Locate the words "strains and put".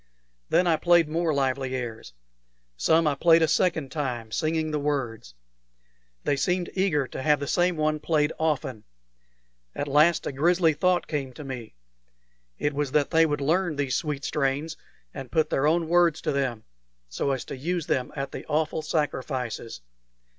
14.25-15.51